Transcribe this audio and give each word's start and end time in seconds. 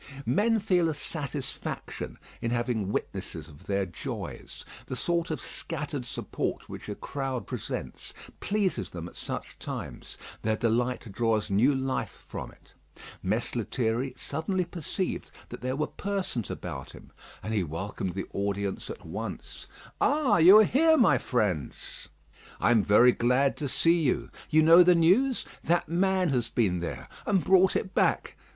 Men 0.25 0.59
feel 0.59 0.89
a 0.89 0.95
satisfaction 0.95 2.17
in 2.41 2.49
having 2.49 2.91
witnesses 2.91 3.47
of 3.47 3.67
their 3.67 3.85
joys. 3.85 4.65
The 4.87 4.95
sort 4.95 5.29
of 5.29 5.39
scattered 5.39 6.07
support 6.07 6.67
which 6.67 6.89
a 6.89 6.95
crowd 6.95 7.45
presents 7.45 8.11
pleases 8.39 8.89
them 8.89 9.07
at 9.07 9.15
such 9.15 9.59
times; 9.59 10.17
their 10.41 10.55
delight 10.57 11.11
draws 11.11 11.51
new 11.51 11.75
life 11.75 12.25
from 12.27 12.49
it. 12.51 12.73
Mess 13.21 13.53
Lethierry 13.53 14.11
suddenly 14.15 14.65
perceived 14.65 15.29
that 15.49 15.61
there 15.61 15.75
were 15.75 15.85
persons 15.85 16.49
about 16.49 16.93
him; 16.93 17.11
and 17.43 17.53
he 17.53 17.63
welcomed 17.63 18.15
the 18.15 18.25
audience 18.33 18.89
at 18.89 19.05
once. 19.05 19.67
"Ah! 20.01 20.37
you 20.37 20.57
are 20.57 20.63
here, 20.63 20.97
my 20.97 21.19
friends? 21.19 22.09
I 22.59 22.71
am 22.71 22.81
very 22.83 23.11
glad 23.11 23.55
to 23.57 23.69
see 23.69 24.01
you. 24.01 24.31
You 24.49 24.63
know 24.63 24.81
the 24.81 24.95
news? 24.95 25.45
That 25.63 25.89
man 25.89 26.29
has 26.29 26.49
been 26.49 26.79
there, 26.79 27.07
and 27.27 27.43
brought 27.43 27.75
it 27.75 27.93
back. 27.93 28.35